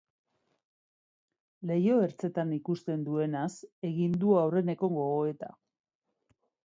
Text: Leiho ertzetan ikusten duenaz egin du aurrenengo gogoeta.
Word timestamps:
Leiho 1.71 1.99
ertzetan 2.07 2.55
ikusten 2.57 3.03
duenaz 3.09 3.51
egin 3.91 4.17
du 4.25 4.35
aurrenengo 4.45 4.91
gogoeta. 4.97 5.53